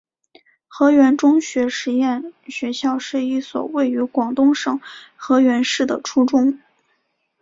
[0.67, 4.81] 河源中学实验学校是一所位于广东省
[5.15, 6.59] 河源市的初中。